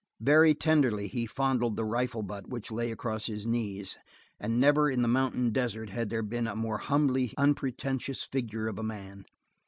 Very 0.19 0.55
tenderly 0.55 1.07
he 1.07 1.27
fondled 1.27 1.75
the 1.75 1.85
rifle 1.85 2.23
butt 2.23 2.49
which 2.49 2.71
lay 2.71 2.89
across 2.91 3.27
his 3.27 3.45
knees, 3.45 3.97
and 4.39 4.59
never 4.59 4.89
in 4.89 5.03
the 5.03 5.07
mountain 5.07 5.51
desert 5.51 5.91
had 5.91 6.09
there 6.09 6.23
been 6.23 6.47
a 6.47 6.55
more 6.55 6.79
humbly 6.79 7.35
unpretentious 7.37 8.23
figure 8.23 8.67
of 8.67 8.79
a 8.79 8.83
man. 8.83 9.25